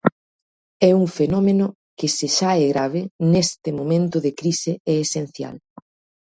[0.89, 1.65] É un fenómeno
[1.97, 3.01] que se xa é grave,
[3.31, 5.55] neste momento de crise é esencial.